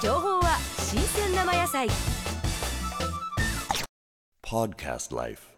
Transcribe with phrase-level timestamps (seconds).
[0.00, 1.88] 情報は新鮮生野菜
[4.42, 5.42] Podcast Life.「